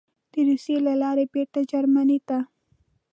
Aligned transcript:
د 0.31 0.33
روسیې 0.47 0.77
له 0.87 0.93
لارې 1.01 1.25
بېرته 1.33 1.59
جرمني 1.71 2.19
ته: 2.27 2.37